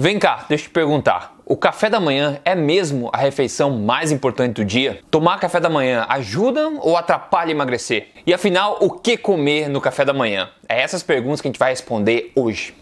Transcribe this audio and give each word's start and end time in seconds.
Vem 0.00 0.16
cá, 0.16 0.44
deixa 0.48 0.66
eu 0.66 0.68
te 0.68 0.72
perguntar. 0.72 1.34
O 1.44 1.56
café 1.56 1.90
da 1.90 1.98
manhã 1.98 2.38
é 2.44 2.54
mesmo 2.54 3.10
a 3.12 3.16
refeição 3.16 3.70
mais 3.70 4.12
importante 4.12 4.54
do 4.54 4.64
dia? 4.64 5.00
Tomar 5.10 5.40
café 5.40 5.58
da 5.58 5.68
manhã 5.68 6.06
ajuda 6.08 6.68
ou 6.68 6.96
atrapalha 6.96 7.50
emagrecer? 7.50 8.06
E 8.24 8.32
afinal, 8.32 8.78
o 8.80 8.90
que 8.90 9.16
comer 9.16 9.68
no 9.68 9.80
café 9.80 10.04
da 10.04 10.12
manhã? 10.12 10.50
É 10.68 10.80
essas 10.80 11.02
perguntas 11.02 11.40
que 11.40 11.48
a 11.48 11.50
gente 11.50 11.58
vai 11.58 11.70
responder 11.70 12.30
hoje. 12.36 12.77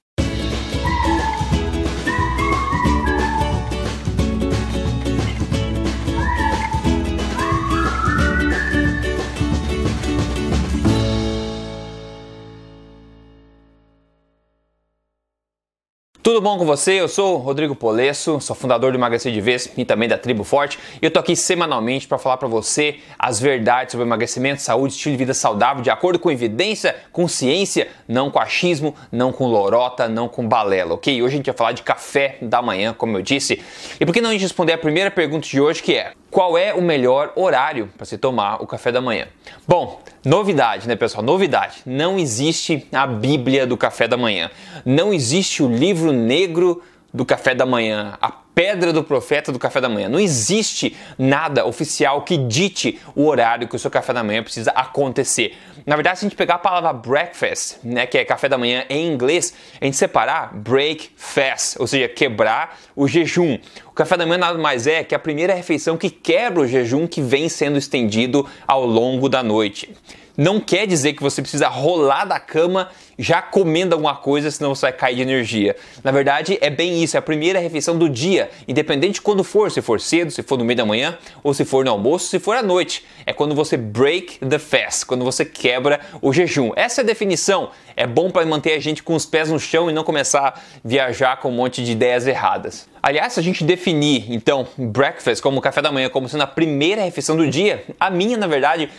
Tudo 16.27 16.41
bom 16.41 16.59
com 16.59 16.67
você? 16.67 16.95
Eu 16.95 17.07
sou 17.07 17.37
Rodrigo 17.37 17.77
Polesso, 17.77 18.41
sou 18.41 18.57
fundador 18.57 18.91
do 18.91 18.99
Emagrecer 18.99 19.33
de 19.33 19.41
Vez 19.41 19.71
e 19.77 19.85
também 19.85 20.09
da 20.09 20.19
Tribo 20.19 20.43
Forte. 20.43 20.77
E 21.01 21.05
eu 21.05 21.09
tô 21.09 21.21
aqui 21.21 21.37
semanalmente 21.37 22.09
para 22.09 22.19
falar 22.19 22.37
para 22.37 22.49
você 22.49 22.97
as 23.17 23.39
verdades 23.39 23.93
sobre 23.93 24.05
emagrecimento, 24.05 24.61
saúde, 24.61 24.95
estilo 24.95 25.13
de 25.13 25.19
vida 25.19 25.33
saudável, 25.33 25.85
de 25.85 25.89
acordo 25.89 26.19
com 26.19 26.29
evidência, 26.29 26.97
com 27.13 27.29
ciência, 27.29 27.87
não 28.09 28.29
com 28.29 28.41
achismo, 28.41 28.93
não 29.13 29.31
com 29.31 29.47
lorota, 29.47 30.09
não 30.09 30.27
com 30.27 30.49
balela, 30.49 30.95
ok? 30.95 31.23
Hoje 31.23 31.35
a 31.35 31.37
gente 31.37 31.47
vai 31.47 31.55
falar 31.55 31.71
de 31.71 31.85
café 31.85 32.39
da 32.43 32.61
manhã, 32.61 32.93
como 32.93 33.17
eu 33.17 33.23
disse. 33.23 33.63
E 34.01 34.05
por 34.05 34.13
que 34.13 34.21
não 34.21 34.31
a 34.31 34.33
gente 34.33 34.43
responder 34.43 34.73
a 34.73 34.79
primeira 34.79 35.13
pergunta 35.13 35.47
de 35.47 35.61
hoje, 35.61 35.81
que 35.81 35.95
é 35.95 36.11
qual 36.37 36.59
é 36.59 36.75
o 36.75 36.83
melhor 36.83 37.33
horário 37.35 37.89
para 37.97 38.05
se 38.05 38.19
tomar 38.19 38.63
o 38.63 38.67
café 38.67 38.93
da 38.93 39.01
manhã? 39.01 39.27
Bom, 39.67 40.03
novidade, 40.25 40.87
né, 40.87 40.95
pessoal? 40.95 41.25
Novidade. 41.25 41.79
Não 41.87 42.19
existe 42.19 42.87
a 42.93 43.07
Bíblia 43.07 43.67
do 43.67 43.75
café 43.75 44.07
da 44.07 44.17
manhã. 44.19 44.51
Não 44.85 45.15
existe 45.15 45.63
o 45.63 45.69
livro 45.69 46.13
negro 46.17 46.83
do 47.13 47.25
café 47.25 47.55
da 47.55 47.65
manhã, 47.65 48.19
a 48.21 48.31
pedra 48.57 48.91
do 48.91 49.05
profeta 49.05 49.53
do 49.53 49.59
café 49.59 49.81
da 49.81 49.89
manhã. 49.89 50.09
Não 50.09 50.19
existe 50.19 50.97
nada 51.19 51.67
oficial 51.67 52.23
que 52.23 52.39
dite 52.39 52.99
o 53.15 53.27
horário 53.27 53.69
que 53.69 53.77
o 53.77 53.79
seu 53.79 53.91
café 53.91 54.13
da 54.13 54.25
manhã 54.25 54.43
precisa 54.43 54.71
acontecer. 54.71 55.55
Na 55.85 55.95
verdade, 55.95 56.19
se 56.19 56.25
a 56.25 56.29
gente 56.29 56.37
pegar 56.37 56.55
a 56.55 56.59
palavra 56.59 56.93
breakfast, 56.93 57.77
né, 57.85 58.07
que 58.07 58.17
é 58.17 58.25
café 58.25 58.49
da 58.49 58.57
manhã 58.59 58.85
em 58.89 59.13
inglês, 59.13 59.55
a 59.81 59.85
gente 59.85 59.97
separar 59.97 60.55
break 60.55 61.11
fast, 61.17 61.77
ou 61.79 61.87
seja, 61.87 62.09
quebrar 62.09 62.79
o 62.97 63.07
jejum. 63.07 63.59
O 63.87 63.93
café 63.93 64.17
da 64.17 64.25
manhã 64.25 64.39
nada 64.39 64.59
mais 64.59 64.87
é 64.87 65.05
que 65.05 65.15
a 65.15 65.19
primeira 65.19 65.55
refeição 65.55 65.97
que 65.97 66.11
quebra 66.11 66.63
o 66.63 66.67
jejum 66.67 67.07
que 67.07 67.21
vem 67.21 67.49
sendo 67.49 67.79
estendido 67.79 68.47
ao 68.67 68.85
longo 68.85 69.29
da 69.29 69.43
noite 69.43 69.95
não 70.37 70.61
quer 70.61 70.87
dizer 70.87 71.15
que 71.15 71.23
você 71.23 71.41
precisa 71.41 71.69
rolar 71.69 72.25
da 72.25 72.39
cama 72.39 72.91
já 73.19 73.41
comendo 73.41 73.95
alguma 73.95 74.15
coisa, 74.15 74.51
senão 74.51 74.75
você 74.75 74.83
vai 74.83 74.93
cair 74.93 75.17
de 75.17 75.23
energia. 75.23 75.75
Na 76.05 76.11
verdade, 76.11 76.59
é 76.61 76.69
bem 76.69 77.03
isso, 77.03 77.17
é 77.17 77.19
a 77.19 77.23
primeira 77.23 77.59
refeição 77.59 77.97
do 77.97 78.09
dia, 78.09 78.51
independente 78.69 79.15
de 79.15 79.23
quando 79.23 79.43
for, 79.43 79.71
se 79.71 79.81
for 79.81 80.01
cedo, 80.01 80.31
se 80.31 80.43
for 80.43 80.59
no 80.59 80.65
meio 80.65 80.77
da 80.77 80.85
manhã, 80.85 81.17
ou 81.43 81.55
se 81.55 81.65
for 81.65 81.85
no 81.85 81.91
almoço, 81.91 82.27
se 82.27 82.39
for 82.39 82.57
à 82.57 82.63
noite. 82.63 83.05
É 83.25 83.33
quando 83.33 83.55
você 83.55 83.77
break 83.77 84.39
the 84.41 84.59
fast, 84.59 85.07
quando 85.07 85.25
você 85.25 85.45
quebra 85.45 86.01
o 86.21 86.33
jejum. 86.33 86.73
Essa 86.77 87.01
é 87.01 87.03
a 87.03 87.07
definição. 87.07 87.71
É 87.97 88.07
bom 88.07 88.31
para 88.31 88.45
manter 88.45 88.75
a 88.75 88.81
gente 88.81 89.03
com 89.03 89.15
os 89.15 89.25
pés 89.25 89.51
no 89.51 89.59
chão 89.59 89.89
e 89.89 89.93
não 89.93 90.05
começar 90.05 90.49
a 90.49 90.55
viajar 90.85 91.39
com 91.39 91.49
um 91.49 91.53
monte 91.53 91.83
de 91.83 91.93
ideias 91.93 92.27
erradas. 92.27 92.87
Aliás, 93.03 93.33
se 93.33 93.41
a 93.41 93.43
gente 93.43 93.65
definir, 93.65 94.27
então, 94.29 94.67
breakfast 94.77 95.41
como 95.41 95.61
café 95.61 95.81
da 95.81 95.91
manhã, 95.91 96.11
como 96.11 96.29
sendo 96.29 96.43
a 96.43 96.47
primeira 96.47 97.03
refeição 97.03 97.37
do 97.37 97.49
dia, 97.49 97.85
a 97.99 98.11
minha, 98.11 98.37
na 98.37 98.47
verdade, 98.47 98.91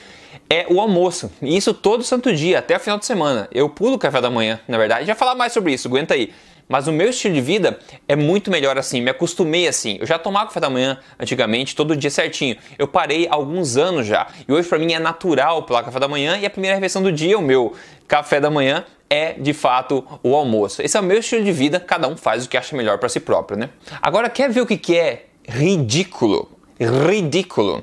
é 0.49 0.65
o 0.69 0.79
almoço. 0.79 1.31
E 1.41 1.55
isso 1.55 1.73
todo 1.73 2.03
santo 2.03 2.33
dia, 2.33 2.59
até 2.59 2.75
o 2.75 2.79
final 2.79 2.97
de 2.97 3.05
semana. 3.05 3.47
Eu 3.51 3.69
pulo 3.69 3.95
o 3.95 3.99
café 3.99 4.21
da 4.21 4.29
manhã, 4.29 4.59
na 4.67 4.77
verdade. 4.77 5.05
Já 5.05 5.15
falar 5.15 5.35
mais 5.35 5.53
sobre 5.53 5.73
isso, 5.73 5.87
aguenta 5.87 6.13
aí. 6.13 6.31
Mas 6.69 6.85
o 6.87 6.91
meu 6.91 7.09
estilo 7.09 7.33
de 7.33 7.39
vida 7.39 7.79
é 8.07 8.15
muito 8.15 8.51
melhor 8.51 8.77
assim, 8.77 8.99
me 8.99 9.09
acostumei 9.09 9.67
assim. 9.67 9.97
Eu 10.01 10.05
já 10.05 10.19
tomava 10.19 10.47
café 10.47 10.59
da 10.59 10.69
manhã 10.69 10.99
antigamente, 11.17 11.73
todo 11.73 11.95
dia 11.95 12.09
certinho. 12.09 12.57
Eu 12.77 12.87
parei 12.87 13.25
há 13.27 13.35
alguns 13.35 13.77
anos 13.77 14.05
já. 14.05 14.27
E 14.45 14.51
hoje 14.51 14.67
para 14.67 14.77
mim 14.77 14.91
é 14.91 14.99
natural 14.99 15.63
pular 15.63 15.83
café 15.83 15.99
da 15.99 16.09
manhã 16.09 16.37
e 16.37 16.45
a 16.45 16.49
primeira 16.49 16.75
refeição 16.75 17.01
do 17.01 17.11
dia, 17.11 17.37
o 17.37 17.41
meu 17.41 17.73
café 18.05 18.41
da 18.41 18.49
manhã, 18.49 18.83
é 19.09 19.33
de 19.33 19.53
fato 19.53 20.05
o 20.21 20.35
almoço. 20.35 20.81
Esse 20.81 20.97
é 20.97 20.99
o 20.99 21.03
meu 21.03 21.19
estilo 21.19 21.41
de 21.45 21.53
vida, 21.53 21.79
cada 21.79 22.05
um 22.09 22.17
faz 22.17 22.45
o 22.45 22.49
que 22.49 22.57
acha 22.57 22.75
melhor 22.75 22.97
para 22.97 23.07
si 23.07 23.21
próprio, 23.21 23.57
né? 23.57 23.69
Agora 24.01 24.29
quer 24.29 24.49
ver 24.49 24.59
o 24.59 24.65
que, 24.65 24.77
que 24.77 24.97
é 24.97 25.27
ridículo? 25.47 26.51
Ridículo 26.77 27.81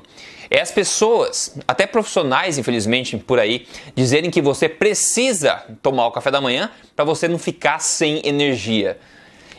é 0.49 0.61
as 0.61 0.71
pessoas, 0.71 1.55
até 1.67 1.85
profissionais, 1.87 2.57
infelizmente, 2.57 3.17
por 3.17 3.39
aí, 3.39 3.67
dizerem 3.95 4.29
que 4.29 4.41
você 4.41 4.69
precisa 4.69 5.63
tomar 5.81 6.07
o 6.07 6.11
café 6.11 6.31
da 6.31 6.41
manhã 6.41 6.69
para 6.95 7.05
você 7.05 7.27
não 7.27 7.37
ficar 7.37 7.79
sem 7.79 8.21
energia. 8.25 8.97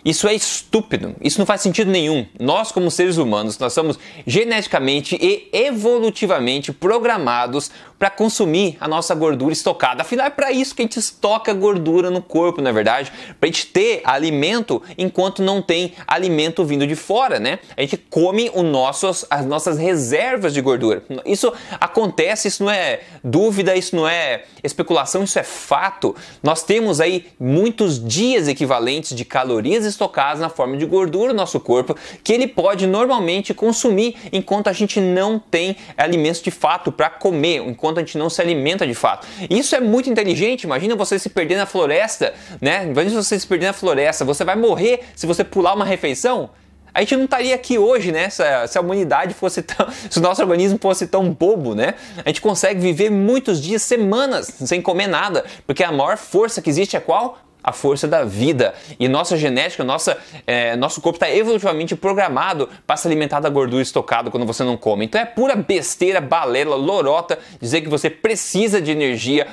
Isso 0.06 0.28
é 0.28 0.34
estúpido, 0.34 1.16
isso 1.20 1.40
não 1.40 1.44
faz 1.44 1.62
sentido 1.62 1.90
nenhum. 1.90 2.24
Nós, 2.38 2.70
como 2.70 2.88
seres 2.92 3.16
humanos, 3.16 3.58
nós 3.58 3.72
somos 3.72 3.98
geneticamente 4.24 5.18
e 5.20 5.48
evolutivamente 5.52 6.72
programados 6.72 7.72
para 7.98 8.10
consumir 8.10 8.76
a 8.80 8.86
nossa 8.88 9.14
gordura 9.14 9.52
estocada. 9.52 10.02
Afinal, 10.02 10.26
é 10.26 10.30
para 10.30 10.52
isso 10.52 10.74
que 10.74 10.82
a 10.82 10.84
gente 10.84 10.98
estoca 10.98 11.52
gordura 11.52 12.10
no 12.10 12.22
corpo, 12.22 12.60
na 12.60 12.70
é 12.70 12.72
verdade, 12.72 13.12
para 13.40 13.48
a 13.48 13.52
gente 13.52 13.66
ter 13.66 14.02
alimento 14.04 14.82
enquanto 14.98 15.42
não 15.42 15.62
tem 15.62 15.94
alimento 16.06 16.64
vindo 16.64 16.86
de 16.86 16.94
fora, 16.94 17.38
né? 17.38 17.58
A 17.76 17.80
gente 17.80 17.96
come 17.96 18.50
os 18.54 18.64
nossos, 18.64 19.24
as 19.30 19.46
nossas 19.46 19.78
reservas 19.78 20.52
de 20.52 20.60
gordura. 20.60 21.02
Isso 21.24 21.52
acontece, 21.80 22.48
isso 22.48 22.64
não 22.64 22.70
é 22.70 23.00
dúvida, 23.22 23.74
isso 23.74 23.96
não 23.96 24.06
é 24.06 24.44
especulação, 24.62 25.24
isso 25.24 25.38
é 25.38 25.42
fato. 25.42 26.14
Nós 26.42 26.62
temos 26.62 27.00
aí 27.00 27.26
muitos 27.38 28.02
dias 28.02 28.48
equivalentes 28.48 29.16
de 29.16 29.24
calorias 29.24 29.84
estocadas 29.84 30.40
na 30.40 30.48
forma 30.48 30.76
de 30.76 30.84
gordura 30.84 31.32
no 31.32 31.38
nosso 31.38 31.60
corpo 31.60 31.96
que 32.22 32.32
ele 32.32 32.46
pode 32.46 32.86
normalmente 32.86 33.54
consumir 33.54 34.16
enquanto 34.32 34.68
a 34.68 34.72
gente 34.72 35.00
não 35.00 35.38
tem 35.38 35.76
alimentos 35.96 36.42
de 36.42 36.50
fato 36.50 36.90
para 36.90 37.08
comer, 37.08 37.62
enquanto 37.66 37.85
enquanto 37.86 37.98
a 37.98 38.00
gente 38.00 38.18
não 38.18 38.28
se 38.28 38.40
alimenta 38.40 38.86
de 38.86 38.94
fato. 38.94 39.26
Isso 39.48 39.74
é 39.76 39.80
muito 39.80 40.10
inteligente. 40.10 40.64
Imagina 40.64 40.96
você 40.96 41.18
se 41.18 41.28
perder 41.28 41.56
na 41.56 41.66
floresta, 41.66 42.34
né? 42.60 42.84
Imagina 42.84 43.22
você 43.22 43.38
se 43.38 43.46
perder 43.46 43.66
na 43.66 43.72
floresta. 43.72 44.24
Você 44.24 44.44
vai 44.44 44.56
morrer 44.56 45.00
se 45.14 45.26
você 45.26 45.44
pular 45.44 45.74
uma 45.74 45.84
refeição? 45.84 46.50
a 46.92 47.00
gente 47.00 47.14
não 47.14 47.24
estaria 47.26 47.54
aqui 47.54 47.76
hoje, 47.76 48.10
né? 48.10 48.30
Se 48.30 48.42
a, 48.42 48.66
se 48.66 48.78
a, 48.78 48.80
humanidade 48.80 49.34
fosse 49.34 49.60
tão. 49.60 49.86
Se 50.08 50.18
o 50.18 50.22
nosso 50.22 50.40
organismo 50.40 50.78
fosse 50.80 51.06
tão 51.06 51.30
bobo, 51.30 51.74
né? 51.74 51.92
A 52.24 52.30
gente 52.30 52.40
consegue 52.40 52.80
viver 52.80 53.10
muitos 53.10 53.60
dias, 53.60 53.82
semanas, 53.82 54.50
sem 54.64 54.80
comer 54.80 55.06
nada. 55.06 55.44
Porque 55.66 55.84
a 55.84 55.92
maior 55.92 56.16
força 56.16 56.62
que 56.62 56.70
existe 56.70 56.96
é 56.96 57.00
qual? 57.00 57.38
A 57.66 57.72
força 57.72 58.06
da 58.06 58.24
vida. 58.24 58.72
E 58.98 59.08
nossa 59.08 59.36
genética, 59.36 59.82
nossa, 59.82 60.16
é, 60.46 60.76
nosso 60.76 61.00
corpo 61.00 61.16
está 61.16 61.28
evolutivamente 61.28 61.96
programado 61.96 62.68
para 62.86 62.96
se 62.96 63.08
alimentar 63.08 63.40
da 63.40 63.48
gordura 63.48 63.82
estocada 63.82 64.30
quando 64.30 64.46
você 64.46 64.62
não 64.62 64.76
come. 64.76 65.04
Então 65.04 65.20
é 65.20 65.24
pura 65.24 65.56
besteira, 65.56 66.20
balela, 66.20 66.76
lorota 66.76 67.36
dizer 67.60 67.80
que 67.80 67.88
você 67.88 68.08
precisa 68.08 68.80
de 68.80 68.92
energia 68.92 69.48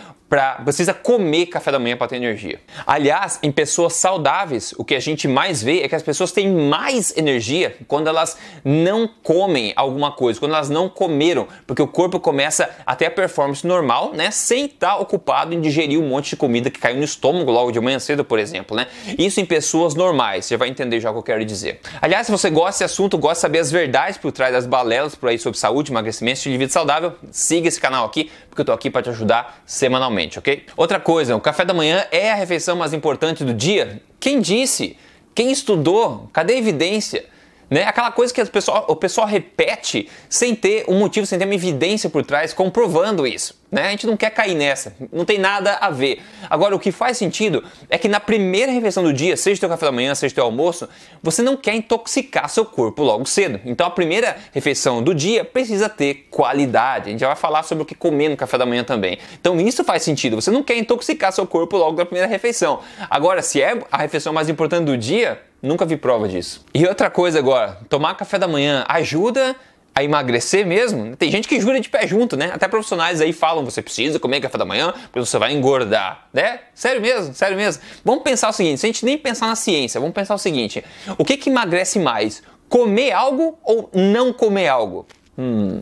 precisa 0.64 0.94
comer 0.94 1.48
café 1.48 1.72
da 1.72 1.80
manhã 1.80 1.96
para 1.96 2.08
ter 2.08 2.16
energia. 2.16 2.60
Aliás, 2.86 3.40
em 3.44 3.52
pessoas 3.52 3.94
saudáveis, 3.94 4.74
o 4.78 4.84
que 4.84 4.96
a 4.96 5.00
gente 5.00 5.28
mais 5.28 5.62
vê 5.62 5.82
é 5.82 5.88
que 5.88 5.96
as 5.96 6.02
pessoas 6.02 6.32
têm 6.32 6.52
mais 6.52 7.16
energia 7.16 7.76
quando 7.88 8.08
elas 8.08 8.38
não 8.64 9.08
comem 9.08 9.74
alguma 9.76 10.12
coisa, 10.12 10.40
quando 10.40 10.54
elas 10.54 10.70
não 10.70 10.90
comeram, 10.90 11.48
porque 11.68 11.82
o 11.82 11.88
corpo 11.88 12.20
começa 12.20 12.70
a 12.86 12.96
ter 12.96 13.06
a 13.06 13.12
performance 13.12 13.66
normal, 13.66 14.14
né, 14.14 14.32
sem 14.32 14.66
estar 14.66 14.96
tá 14.96 14.98
ocupado 14.98 15.54
em 15.54 15.62
digerir 15.62 16.00
um 16.00 16.08
monte 16.08 16.32
de 16.32 16.36
comida 16.36 16.70
que 16.70 16.80
caiu 16.80 16.98
no 16.98 17.04
estômago 17.04 17.52
logo 17.52 17.72
de 17.72 17.80
manhã 17.80 18.00
cedo, 18.00 18.26
por 18.26 18.40
exemplo, 18.40 18.76
né? 18.76 18.88
Isso 19.18 19.40
em 19.40 19.46
pessoas 19.46 19.94
normais, 19.94 20.46
você 20.46 20.58
vai 20.58 20.70
entender 20.70 21.00
já 21.00 21.10
o 21.10 21.14
que 21.14 21.20
eu 21.20 21.24
quero 21.24 21.46
dizer. 21.46 21.80
Aliás, 22.02 22.26
se 22.26 22.32
você 22.32 22.50
gosta 22.50 22.72
desse 22.72 22.84
assunto, 22.84 23.18
gosta 23.18 23.36
de 23.36 23.42
saber 23.42 23.60
as 23.60 23.72
verdades 23.72 24.18
por 24.18 24.32
trás 24.32 24.52
das 24.52 24.66
balelas 24.66 25.16
por 25.16 25.30
aí 25.30 25.38
sobre 25.38 25.60
saúde, 25.60 25.92
emagrecimento, 25.92 26.38
estilo 26.38 26.54
de 26.54 26.60
vida 26.60 26.72
saudável, 26.72 27.14
siga 27.32 27.68
esse 27.68 27.80
canal 27.80 28.06
aqui, 28.06 28.32
porque 28.50 28.62
eu 28.62 28.66
tô 28.66 28.72
aqui 28.72 28.90
para 28.90 29.04
te 29.04 29.10
ajudar 29.10 29.62
semanalmente 29.66 30.23
ok? 30.38 30.66
Outra 30.76 31.00
coisa, 31.00 31.36
o 31.36 31.42
café 31.42 31.66
da 31.66 31.74
manhã 31.74 32.06
é 32.12 32.32
a 32.32 32.36
refeição 32.36 32.76
mais 32.76 32.94
importante 32.94 33.44
do 33.44 33.54
dia? 33.54 34.02
Quem 34.20 34.40
disse? 34.40 34.98
Quem 35.36 35.52
estudou? 35.52 36.30
Cadê 36.32 36.54
a 36.54 36.58
evidência? 36.58 37.26
Né? 37.74 37.86
Aquela 37.86 38.12
coisa 38.12 38.32
que 38.32 38.46
pessoal, 38.46 38.86
o 38.88 38.96
pessoal 38.96 39.26
repete 39.26 40.08
sem 40.30 40.54
ter 40.54 40.86
um 40.88 41.00
motivo, 41.00 41.26
sem 41.26 41.40
ter 41.40 41.46
uma 41.46 41.56
evidência 41.56 42.08
por 42.08 42.24
trás 42.24 42.54
comprovando 42.54 43.26
isso. 43.26 43.60
Né? 43.72 43.88
A 43.88 43.90
gente 43.90 44.06
não 44.06 44.16
quer 44.16 44.30
cair 44.30 44.54
nessa, 44.54 44.96
não 45.12 45.26
tem 45.26 45.40
nada 45.40 45.78
a 45.82 45.90
ver. 45.90 46.22
Agora, 46.48 46.76
o 46.76 46.80
que 46.80 46.92
faz 46.92 47.18
sentido 47.18 47.64
é 47.90 47.98
que 47.98 48.08
na 48.08 48.20
primeira 48.20 48.72
refeição 48.72 49.02
do 49.02 49.12
dia, 49.12 49.36
seja 49.36 49.60
teu 49.60 49.70
café 49.70 49.88
da 49.88 49.92
manhã, 49.92 50.14
seja 50.14 50.36
teu 50.36 50.44
almoço, 50.44 50.88
você 51.24 51.42
não 51.42 51.58
quer 51.58 51.74
intoxicar 51.74 52.48
seu 52.48 52.64
corpo 52.64 53.02
logo 53.02 53.26
cedo. 53.26 53.60
Então, 53.66 53.88
a 53.88 53.90
primeira 53.90 54.38
refeição 54.52 55.02
do 55.02 55.16
dia 55.16 55.44
precisa 55.44 55.90
ter 55.90 56.28
qualidade. 56.30 57.08
A 57.08 57.12
gente 57.12 57.22
já 57.22 57.28
vai 57.28 57.36
falar 57.36 57.64
sobre 57.64 57.82
o 57.82 57.86
que 57.88 57.96
comer 57.96 58.30
no 58.30 58.38
café 58.38 58.56
da 58.56 58.68
manhã 58.68 58.84
também. 58.84 59.18
Então, 59.42 59.60
isso 59.60 59.84
faz 59.84 60.04
sentido. 60.04 60.40
Você 60.40 60.52
não 60.52 60.62
quer 60.62 60.78
intoxicar 60.78 61.34
seu 61.34 61.48
corpo 61.48 61.76
logo 61.76 61.98
na 61.98 62.06
primeira 62.06 62.28
refeição. 62.28 62.82
Agora, 63.10 63.42
se 63.42 63.60
é 63.60 63.82
a 63.92 63.98
refeição 63.98 64.32
mais 64.32 64.48
importante 64.48 64.86
do 64.86 64.96
dia, 64.96 65.42
Nunca 65.64 65.86
vi 65.86 65.96
prova 65.96 66.28
disso. 66.28 66.66
E 66.74 66.86
outra 66.86 67.10
coisa 67.10 67.40
agora, 67.40 67.80
tomar 67.88 68.16
café 68.16 68.38
da 68.38 68.50
manhã 68.50 68.84
ajuda 68.86 69.56
a 69.96 70.04
emagrecer 70.04 70.66
mesmo? 70.66 71.16
Tem 71.16 71.32
gente 71.32 71.48
que 71.48 71.58
jura 71.62 71.80
de 71.80 71.88
pé 71.88 72.06
junto, 72.06 72.36
né? 72.36 72.52
Até 72.54 72.68
profissionais 72.68 73.22
aí 73.22 73.32
falam, 73.32 73.64
você 73.64 73.82
precisa 73.82 74.20
comer 74.20 74.42
café 74.42 74.58
da 74.58 74.66
manhã, 74.66 74.92
porque 74.92 75.22
você 75.22 75.38
vai 75.38 75.54
engordar, 75.54 76.28
né? 76.34 76.60
Sério 76.74 77.02
mesmo, 77.02 77.34
sério 77.34 77.56
mesmo. 77.56 77.82
Vamos 78.04 78.24
pensar 78.24 78.50
o 78.50 78.52
seguinte, 78.52 78.82
se 78.82 78.86
a 78.86 78.90
gente 78.90 79.06
nem 79.06 79.18
pensar 79.18 79.48
na 79.48 79.56
ciência, 79.56 80.02
vamos 80.02 80.14
pensar 80.14 80.36
o 80.36 80.38
seguinte, 80.38 80.84
o 81.18 81.24
que 81.24 81.38
que 81.38 81.50
emagrece 81.50 81.98
mais? 81.98 82.44
Comer 82.68 83.14
algo 83.14 83.58
ou 83.64 83.90
não 83.94 84.34
comer 84.34 84.68
algo? 84.68 85.08
Hum... 85.38 85.82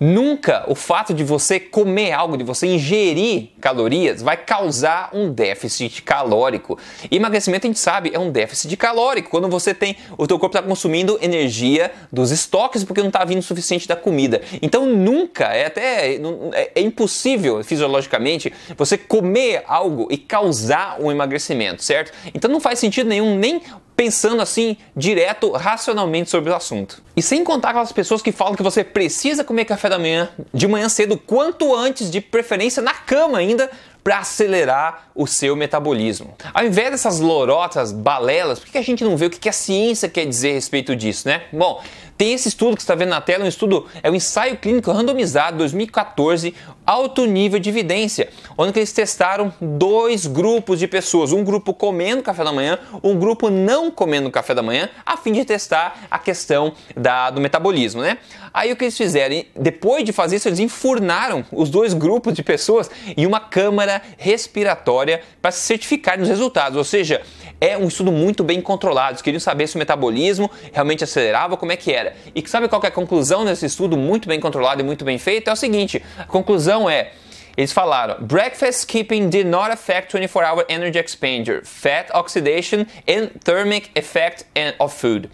Nunca 0.00 0.64
o 0.68 0.74
fato 0.74 1.12
de 1.12 1.24
você 1.24 1.58
comer 1.58 2.12
algo, 2.12 2.36
de 2.36 2.44
você 2.44 2.66
ingerir 2.66 3.48
calorias, 3.60 4.22
vai 4.22 4.36
causar 4.36 5.10
um 5.12 5.32
déficit 5.32 6.02
calórico. 6.02 6.78
Emagrecimento 7.10 7.66
a 7.66 7.68
gente 7.68 7.80
sabe 7.80 8.10
é 8.14 8.18
um 8.18 8.30
déficit 8.30 8.76
calórico. 8.76 9.30
Quando 9.30 9.48
você 9.48 9.74
tem, 9.74 9.96
o 10.16 10.26
teu 10.26 10.38
corpo 10.38 10.56
está 10.56 10.66
consumindo 10.66 11.18
energia 11.20 11.90
dos 12.12 12.30
estoques 12.30 12.84
porque 12.84 13.00
não 13.00 13.08
está 13.08 13.24
vindo 13.24 13.40
o 13.40 13.42
suficiente 13.42 13.88
da 13.88 13.96
comida. 13.96 14.40
Então 14.62 14.86
nunca, 14.86 15.46
é 15.46 15.66
até 15.66 16.14
é, 16.14 16.72
é 16.76 16.80
impossível 16.80 17.64
fisiologicamente 17.64 18.52
você 18.76 18.96
comer 18.96 19.64
algo 19.66 20.06
e 20.10 20.16
causar 20.16 21.00
um 21.00 21.10
emagrecimento, 21.10 21.82
certo? 21.82 22.12
Então 22.32 22.50
não 22.50 22.60
faz 22.60 22.78
sentido 22.78 23.08
nenhum 23.08 23.36
nem 23.36 23.60
pensando 23.98 24.40
assim 24.40 24.76
direto, 24.96 25.50
racionalmente 25.50 26.30
sobre 26.30 26.52
o 26.52 26.54
assunto. 26.54 27.02
E 27.16 27.20
sem 27.20 27.42
contar 27.42 27.70
aquelas 27.70 27.90
pessoas 27.90 28.22
que 28.22 28.30
falam 28.30 28.54
que 28.54 28.62
você 28.62 28.84
precisa 28.84 29.42
comer 29.42 29.64
café 29.64 29.88
da 29.88 29.98
manhã 29.98 30.28
de 30.54 30.68
manhã 30.68 30.88
cedo, 30.88 31.18
quanto 31.18 31.74
antes, 31.74 32.08
de 32.08 32.20
preferência 32.20 32.80
na 32.80 32.94
cama 32.94 33.38
ainda, 33.38 33.68
para 34.04 34.20
acelerar 34.20 35.08
o 35.16 35.26
seu 35.26 35.56
metabolismo. 35.56 36.32
Ao 36.54 36.64
invés 36.64 36.92
dessas 36.92 37.18
lorotas, 37.18 37.90
balelas, 37.90 38.60
por 38.60 38.68
que 38.68 38.78
a 38.78 38.82
gente 38.82 39.02
não 39.02 39.16
vê 39.16 39.26
o 39.26 39.30
que 39.30 39.48
a 39.48 39.52
ciência 39.52 40.08
quer 40.08 40.24
dizer 40.26 40.50
a 40.50 40.54
respeito 40.54 40.94
disso, 40.94 41.26
né? 41.26 41.42
Bom, 41.52 41.82
tem 42.18 42.32
esse 42.32 42.48
estudo 42.48 42.74
que 42.74 42.82
está 42.82 42.96
vendo 42.96 43.10
na 43.10 43.20
tela, 43.20 43.44
um 43.44 43.48
estudo, 43.48 43.86
é 44.02 44.10
um 44.10 44.14
ensaio 44.14 44.56
clínico 44.56 44.90
randomizado 44.90 45.56
2014, 45.58 46.52
alto 46.84 47.24
nível 47.24 47.60
de 47.60 47.68
evidência, 47.68 48.28
onde 48.56 48.76
eles 48.76 48.92
testaram 48.92 49.54
dois 49.60 50.26
grupos 50.26 50.80
de 50.80 50.88
pessoas, 50.88 51.32
um 51.32 51.44
grupo 51.44 51.72
comendo 51.72 52.20
café 52.20 52.42
da 52.42 52.52
manhã, 52.52 52.76
um 53.04 53.16
grupo 53.16 53.48
não 53.48 53.88
comendo 53.88 54.30
café 54.32 54.52
da 54.52 54.62
manhã, 54.62 54.88
a 55.06 55.16
fim 55.16 55.32
de 55.32 55.44
testar 55.44 56.08
a 56.10 56.18
questão 56.18 56.72
da, 56.96 57.30
do 57.30 57.40
metabolismo, 57.40 58.02
né? 58.02 58.18
Aí 58.52 58.72
o 58.72 58.76
que 58.76 58.84
eles 58.84 58.96
fizeram, 58.96 59.44
depois 59.54 60.02
de 60.02 60.12
fazer 60.12 60.36
isso, 60.36 60.48
eles 60.48 60.58
enfurnaram 60.58 61.44
os 61.52 61.70
dois 61.70 61.94
grupos 61.94 62.34
de 62.34 62.42
pessoas 62.42 62.90
em 63.16 63.26
uma 63.26 63.38
câmara 63.38 64.02
respiratória 64.16 65.22
para 65.40 65.52
se 65.52 65.60
certificar 65.60 66.18
nos 66.18 66.28
resultados, 66.28 66.76
ou 66.76 66.84
seja, 66.84 67.22
é 67.60 67.76
um 67.76 67.88
estudo 67.88 68.12
muito 68.12 68.44
bem 68.44 68.60
controlado. 68.60 69.12
Eles 69.12 69.22
queriam 69.22 69.40
saber 69.40 69.66
se 69.66 69.76
o 69.76 69.78
metabolismo 69.78 70.50
realmente 70.72 71.04
acelerava, 71.04 71.56
como 71.56 71.72
é 71.72 71.76
que 71.76 71.92
era. 71.92 72.14
E 72.34 72.46
sabe 72.48 72.68
qual 72.68 72.82
é 72.84 72.88
a 72.88 72.90
conclusão 72.90 73.44
desse 73.44 73.66
estudo 73.66 73.96
muito 73.96 74.28
bem 74.28 74.40
controlado 74.40 74.80
e 74.80 74.84
muito 74.84 75.04
bem 75.04 75.18
feito? 75.18 75.48
É 75.48 75.52
o 75.52 75.56
seguinte: 75.56 76.02
a 76.18 76.24
conclusão 76.24 76.88
é. 76.88 77.12
Eles 77.56 77.72
falaram: 77.72 78.16
breakfast 78.20 78.80
skipping 78.80 79.28
did 79.28 79.46
not 79.46 79.72
affect 79.72 80.16
24-hour 80.16 80.64
energy 80.68 80.98
expenditure, 80.98 81.62
fat 81.64 82.08
oxidation 82.14 82.86
and 83.08 83.30
thermic 83.44 83.90
effect 83.96 84.44
of 84.78 84.94
food. 84.94 85.28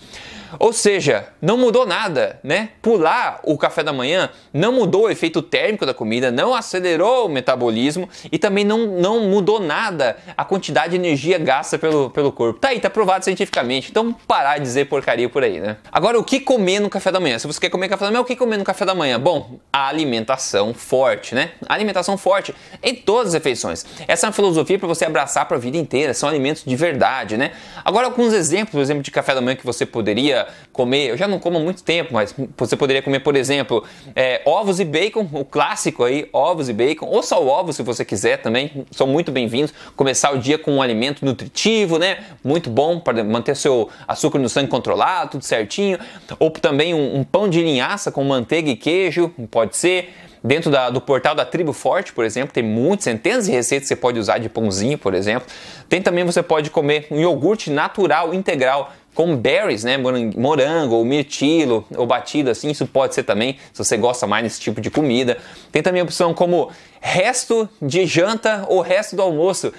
Ou 0.59 0.73
seja, 0.73 1.29
não 1.41 1.57
mudou 1.57 1.87
nada, 1.87 2.39
né? 2.43 2.71
Pular 2.81 3.41
o 3.45 3.57
café 3.57 3.83
da 3.83 3.93
manhã 3.93 4.31
não 4.53 4.73
mudou 4.73 5.05
o 5.05 5.11
efeito 5.11 5.43
térmico 5.43 5.87
da 5.87 5.95
comida, 5.95 6.31
não 6.31 6.55
acelerou 6.55 7.27
o 7.27 7.29
metabolismo 7.29 8.09
e 8.31 8.39
também 8.39 8.65
não, 8.65 8.87
não 8.87 9.21
mudou 9.21 9.61
nada 9.61 10.17
a 10.37 10.45
quantidade 10.45 10.91
de 10.91 10.97
energia 10.97 11.39
gasta 11.39 11.79
pelo, 11.79 12.11
pelo 12.11 12.33
corpo. 12.33 12.61
Tá 12.61 12.69
aí, 12.69 12.81
tá 12.81 12.91
provado 12.91 13.25
cientificamente. 13.25 13.91
Então 13.91 14.13
parar 14.27 14.59
de 14.59 14.65
dizer 14.65 14.87
porcaria 14.87 15.29
por 15.29 15.43
aí, 15.43 15.61
né? 15.61 15.77
Agora, 15.91 16.19
o 16.19 16.25
que 16.25 16.41
comer 16.41 16.81
no 16.81 16.91
café 16.91 17.11
da 17.11 17.21
manhã? 17.21 17.39
Se 17.39 17.47
você 17.47 17.61
quer 17.61 17.71
comer 17.71 17.89
café 17.89 18.05
da 18.05 18.11
manhã, 18.11 18.21
o 18.21 18.25
que 18.25 18.37
comer 18.37 18.57
no 18.57 18.65
café 18.65 18.85
da 18.85 18.95
manhã? 18.95 19.19
Bom, 19.19 19.59
a 19.73 19.89
alimentação 19.89 20.73
forte, 20.75 21.35
né? 21.35 21.51
A 21.69 21.75
alimentação 21.75 22.17
forte 22.17 22.55
em 22.83 22.95
todas 22.95 23.29
as 23.29 23.35
refeições. 23.35 23.85
Essa 24.07 24.27
é 24.27 24.29
uma 24.29 24.33
filosofia 24.33 24.79
para 24.79 24.89
você 24.89 25.05
abraçar 25.05 25.47
para 25.47 25.57
a 25.57 25.61
vida 25.61 25.77
inteira. 25.77 26.15
São 26.15 26.29
alimentos 26.29 26.65
de 26.65 26.77
verdade, 26.77 27.37
né? 27.37 27.53
Agora, 27.85 28.07
alguns 28.07 28.33
exemplos, 28.33 28.73
por 28.73 28.81
exemplo, 28.81 29.03
de 29.03 29.11
café 29.11 29.35
da 29.35 29.41
manhã 29.41 29.57
que 29.57 29.65
você 29.65 29.85
poderia 29.85 30.44
comer, 30.73 31.11
eu 31.11 31.17
já 31.17 31.29
não 31.29 31.39
como 31.39 31.59
há 31.59 31.61
muito 31.61 31.83
tempo, 31.83 32.13
mas 32.13 32.35
você 32.57 32.77
poderia 32.77 33.03
comer, 33.03 33.21
por 33.21 33.37
exemplo, 33.37 33.85
é, 34.15 34.43
ovos 34.45 34.81
e 34.81 34.85
bacon, 34.85 35.29
o 35.33 35.45
clássico 35.45 36.05
aí, 36.05 36.29
ovos 36.33 36.69
e 36.69 36.73
bacon, 36.73 37.07
ou 37.07 37.23
só 37.23 37.45
ovos 37.45 37.77
se 37.77 37.83
você 37.83 38.05
quiser 38.05 38.39
também, 38.43 38.87
são 38.91 39.07
muito 39.07 39.31
bem-vindos. 39.31 39.73
Começar 39.97 40.33
o 40.33 40.39
dia 40.39 40.59
com 40.59 40.73
um 40.73 40.83
alimento 40.83 41.25
nutritivo, 41.25 41.99
né? 41.99 42.19
Muito 42.43 42.71
bom 42.71 42.99
para 42.99 43.23
manter 43.23 43.57
seu 43.57 43.89
açúcar 44.07 44.39
no 44.39 44.49
sangue 44.49 44.69
controlado, 44.69 45.33
tudo 45.33 45.45
certinho. 45.45 45.99
Ou 46.39 46.51
também 46.51 46.95
um, 46.95 47.19
um 47.19 47.25
pão 47.25 47.49
de 47.49 47.63
linhaça 47.63 48.11
com 48.11 48.25
manteiga 48.25 48.71
e 48.71 48.77
queijo, 48.77 49.31
pode 49.51 49.77
ser. 49.77 50.15
Dentro 50.47 50.71
da, 50.71 50.91
do 50.91 51.01
portal 51.01 51.35
da 51.35 51.47
Tribo 51.47 51.73
Forte, 51.73 52.13
por 52.13 52.23
exemplo, 52.23 52.53
tem 52.53 52.63
muitas, 52.63 53.05
centenas 53.05 53.47
de 53.47 53.51
receitas 53.51 53.89
que 53.89 53.95
você 53.95 53.97
pode 53.97 54.19
usar 54.19 54.37
de 54.37 54.51
pãozinho, 54.51 54.99
por 54.99 55.15
exemplo. 55.15 55.49
Tem 55.89 56.03
também, 56.03 56.23
você 56.23 56.43
pode 56.43 56.69
comer 56.69 57.07
um 57.11 57.19
iogurte 57.19 57.71
natural, 57.71 58.35
integral, 58.35 58.93
com 59.15 59.37
berries, 59.37 59.85
né, 59.85 59.97
morango 60.37 60.97
ou 60.97 61.05
mirtilo 61.05 61.87
ou 61.97 62.07
batido 62.07 62.51
assim, 62.51 62.71
isso 62.71 62.87
pode 62.87 63.15
ser 63.15 63.23
também, 63.23 63.57
se 63.73 63.83
você 63.83 63.97
gosta 63.97 64.27
mais 64.27 64.43
desse 64.43 64.61
tipo 64.61 64.81
de 64.81 64.91
comida. 64.91 65.39
Tem 65.71 65.83
também 65.83 66.01
a 66.01 66.05
opção 66.05 66.35
como 66.35 66.71
resto 67.01 67.69
de 67.83 68.07
janta 68.07 68.65
ou 68.67 68.81
resto 68.81 69.15
do 69.15 69.21
almoço. 69.21 69.73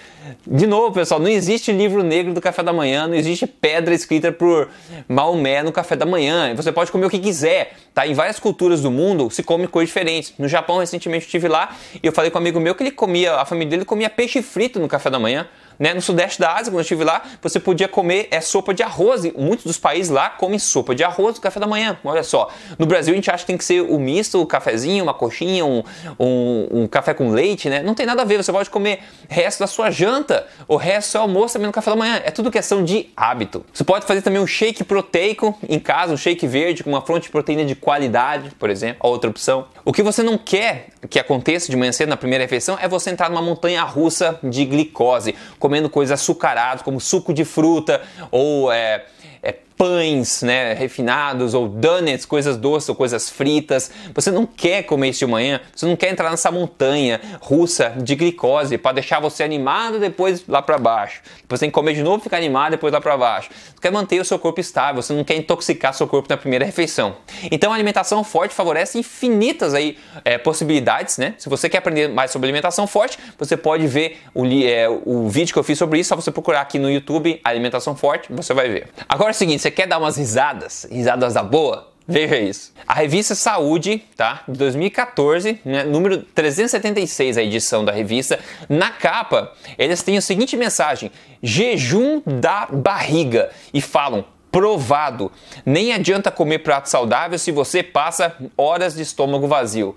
De 0.46 0.68
novo, 0.68 0.94
pessoal, 0.94 1.20
não 1.20 1.28
existe 1.28 1.72
livro 1.72 2.04
negro 2.04 2.34
do 2.34 2.40
café 2.40 2.62
da 2.62 2.72
manhã, 2.72 3.08
não 3.08 3.16
existe 3.16 3.48
pedra 3.48 3.96
escrita 3.96 4.32
por 4.32 4.70
Maomé 5.08 5.64
no 5.64 5.72
café 5.72 5.96
da 5.96 6.06
manhã. 6.06 6.54
Você 6.56 6.72
pode 6.72 6.92
comer 6.92 7.08
o 7.08 7.10
que 7.10 7.18
quiser, 7.18 7.74
tá? 7.96 8.06
Em 8.06 8.14
várias 8.14 8.40
culturas 8.40 8.82
do 8.82 8.92
mundo 8.92 9.30
se 9.32 9.42
come 9.42 9.68
coisas 9.68 9.90
diferentes. 9.90 10.34
No 10.38 10.48
Japão, 10.48 10.78
recentemente 10.78 11.26
estive 11.26 11.48
lá 11.48 11.76
e 11.96 12.06
eu 12.06 12.14
falei 12.14 12.30
com 12.30 12.38
um 12.38 12.42
amigo 12.42 12.60
meu 12.60 12.76
que 12.76 12.84
ele 12.84 12.92
comia, 12.92 13.34
a 13.36 13.46
família 13.46 13.72
dele 13.72 13.86
comia 13.86 14.10
peixe 14.10 14.44
frito 14.44 14.80
no 14.80 14.88
café 14.88 15.10
da 15.10 15.18
manhã. 15.18 15.48
Né? 15.80 15.94
No 15.94 16.02
sudeste 16.02 16.40
da 16.40 16.54
Ásia, 16.54 16.66
quando 16.66 16.76
eu 16.76 16.82
estive 16.82 17.04
lá, 17.04 17.22
você 17.42 17.60
podia 17.60 17.88
comer 17.88 18.28
é, 18.32 18.42
sopa 18.42 18.74
de 18.74 18.84
arroz. 18.84 19.26
E 19.26 19.34
muitos 19.38 19.66
dos 19.66 19.78
países 19.78 20.10
lá 20.10 20.30
comem 20.30 20.60
sopa 20.60 20.96
de 20.96 21.04
arroz 21.04 21.36
no 21.36 21.42
café 21.42 21.60
da 21.60 21.68
manhã. 21.68 21.98
Olha 22.04 22.24
só. 22.24 22.50
No 22.78 22.86
Brasil 22.86 23.14
a 23.14 23.16
gente 23.16 23.30
acha 23.30 23.44
que 23.44 23.48
tem 23.48 23.58
que 23.58 23.64
ser 23.64 23.82
o 23.82 24.00
misto, 24.00 24.42
o 24.42 24.46
cafezinho, 24.46 25.04
uma 25.04 25.14
coxinha, 25.14 25.66
um, 25.66 25.84
um, 26.20 26.68
um 26.72 26.88
café 26.88 27.14
com 27.14 27.30
leite, 27.30 27.70
né? 27.70 27.82
Não 27.82 27.94
tem 27.94 28.06
nada 28.06 28.22
a 28.22 28.26
ver. 28.26 28.42
Você 28.42 28.52
pode 28.52 28.70
comer 28.70 29.00
resto 29.28 29.60
da 29.60 29.68
sua 29.68 29.92
janta, 29.92 30.48
o 30.68 30.76
resto 30.76 31.10
do 31.10 31.12
seu 31.12 31.22
almoço 31.22 31.54
também 31.54 31.68
no 31.68 31.74
café 31.74 31.92
da 31.92 31.96
manhã. 31.96 32.22
É 32.24 32.32
tudo 32.32 32.52
questão 32.52 32.84
de 32.84 33.10
hábito. 33.16 33.66
Você 33.74 33.84
pode 33.84 34.06
fazer 34.06 34.22
também 34.22 34.42
um 34.42 34.48
shake 34.48 34.84
proteico 34.84 35.58
em 35.68 35.80
casa, 35.80 36.14
um 36.14 36.18
shake 36.18 36.48
verde 36.48 36.84
com 36.84 36.90
uma 36.90 37.02
fonte 37.02 37.24
de 37.24 37.30
proteína 37.30 37.66
de 37.66 37.76
qualidade, 37.76 38.52
por 38.58 38.70
exemplo. 38.70 38.98
A 39.00 39.08
outra 39.08 39.30
opção. 39.30 39.68
O 39.84 39.92
que 39.92 40.02
você 40.02 40.24
não 40.24 40.38
quer 40.38 40.88
que 41.10 41.20
aconteça 41.20 41.70
de 41.70 41.78
manhã 41.78 41.92
cedo 41.92 42.10
na 42.10 42.18
primeira 42.18 42.44
refeição 42.44 42.78
é 42.82 42.88
você 42.88 43.10
entrar 43.10 43.30
numa 43.30 43.42
montanha 43.42 43.84
russa 43.84 44.40
de 44.44 44.66
glicose, 44.66 45.36
comendo 45.66 45.90
coisas 45.90 46.22
açucaradas 46.22 46.84
como 46.84 47.00
suco 47.00 47.34
de 47.34 47.44
fruta 47.44 48.00
ou 48.30 48.72
é, 48.72 49.06
é, 49.42 49.52
pães 49.78 50.42
né, 50.42 50.74
refinados 50.74 51.54
ou 51.54 51.68
donuts, 51.68 52.26
coisas 52.26 52.58
doces 52.58 52.90
ou 52.90 52.96
coisas 52.96 53.30
fritas. 53.30 53.92
Você 54.14 54.32
não 54.32 54.46
quer 54.46 54.84
comer 54.84 55.10
isso 55.10 55.20
de 55.20 55.28
manhã, 55.28 55.60
você 55.76 55.86
não 55.86 55.96
quer 55.96 56.12
entrar 56.12 56.30
nessa 56.32 56.52
montanha 56.52 57.20
russa 57.42 57.94
de 57.98 58.16
glicose 58.16 58.78
para 58.78 58.94
deixar 58.94 59.20
você 59.20 59.44
animado 59.44 60.00
depois 60.00 60.44
lá 60.48 60.62
para 60.62 60.78
baixo. 60.78 61.22
Depois 61.42 61.60
tem 61.60 61.70
que 61.70 61.74
comer 61.74 61.94
de 61.94 62.04
novo, 62.04 62.24
ficar 62.24 62.38
animado 62.38 62.72
depois 62.72 62.94
lá 62.94 63.02
para 63.02 63.18
baixo. 63.18 63.50
Você 63.52 63.82
quer 63.82 63.92
manter 63.92 64.20
o 64.20 64.26
seu 64.26 64.40
corpo 64.40 64.60
estável, 64.60 65.02
você 65.02 65.14
não 65.14 65.24
quer 65.24 65.36
intoxicar 65.36 65.94
seu 65.94 66.08
corpo 66.08 66.28
na 66.30 66.38
primeira 66.38 66.66
refeição. 66.66 67.18
Então 67.52 67.72
a 67.72 67.76
alimentação 67.76 68.24
forte 68.24 68.54
favorece 68.54 68.98
infinitas 68.98 69.74
aí 69.74 69.98
é, 70.24 70.38
possibilidades, 70.38 71.18
né? 71.18 71.36
Se 71.38 71.50
você 71.50 71.70
quer 71.70 71.80
aprender 71.80 72.08
mais 72.10 72.32
sobre 72.32 72.48
alimentação 72.48 72.88
forte, 72.88 73.18
você 73.38 73.58
pode 73.58 73.88
ver 73.88 74.18
o, 74.34 74.46
é, 74.46 74.88
o 75.06 75.28
vídeo 75.28 75.54
que 75.54 75.60
eu 75.60 75.64
fiz 75.64 75.78
sobre 75.78 76.00
isso, 76.00 76.10
só 76.10 76.16
você 76.16 76.32
procurar 76.32 76.62
aqui 76.62 76.80
no 76.80 76.90
YouTube 76.90 77.40
alimentação 77.44 77.96
forte, 77.96 78.32
você 78.32 78.54
vai 78.54 78.70
ver. 78.70 78.88
Agora 79.08 79.32
é 79.32 79.34
o 79.34 79.36
seguinte, 79.36 79.62
você 79.66 79.72
quer 79.72 79.88
dar 79.88 79.98
umas 79.98 80.16
risadas, 80.16 80.86
risadas 80.92 81.34
da 81.34 81.42
boa? 81.42 81.92
Veja 82.08 82.38
isso. 82.38 82.72
A 82.86 82.94
revista 82.94 83.34
Saúde, 83.34 84.04
tá? 84.16 84.44
De 84.48 84.60
2014, 84.60 85.60
né, 85.66 85.84
número 85.84 86.20
376, 86.22 87.36
a 87.36 87.42
edição 87.42 87.84
da 87.84 87.92
revista. 87.92 88.40
Na 88.70 88.92
capa, 88.92 89.52
eles 89.76 90.04
têm 90.04 90.18
a 90.18 90.22
seguinte 90.22 90.56
mensagem: 90.56 91.12
jejum 91.42 92.22
da 92.24 92.68
barriga. 92.68 93.50
E 93.74 93.82
falam: 93.82 94.24
provado. 94.52 95.32
Nem 95.66 95.94
adianta 95.94 96.30
comer 96.30 96.60
prato 96.60 96.88
saudável 96.88 97.40
se 97.40 97.52
você 97.52 97.82
passa 97.82 98.36
horas 98.56 98.94
de 98.94 99.02
estômago 99.02 99.48
vazio. 99.48 99.96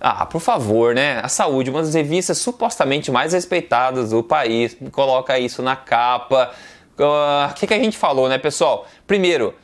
Ah, 0.00 0.24
por 0.26 0.40
favor, 0.40 0.94
né? 0.94 1.18
A 1.24 1.28
Saúde, 1.28 1.70
uma 1.70 1.82
das 1.82 1.92
revistas 1.92 2.38
supostamente 2.38 3.10
mais 3.10 3.32
respeitadas 3.32 4.10
do 4.10 4.22
país, 4.22 4.76
coloca 4.92 5.36
isso 5.40 5.60
na 5.60 5.74
capa. 5.74 6.52
O 6.98 7.50
uh, 7.50 7.54
que, 7.54 7.66
que 7.66 7.74
a 7.74 7.78
gente 7.78 7.96
falou, 7.96 8.28
né, 8.28 8.38
pessoal? 8.38 8.86
Primeiro, 9.06 9.54